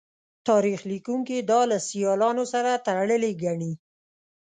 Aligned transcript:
تاریخ 0.47 0.79
لیکوونکي 0.91 1.37
دا 1.51 1.61
له 1.71 1.77
سیالانو 1.87 2.43
سره 2.53 2.71
تړلې 2.85 3.31
ګڼي 3.43 3.73